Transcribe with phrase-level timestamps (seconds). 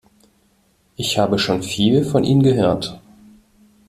[0.95, 2.99] Ich habe schon viel von Ihnen gehört.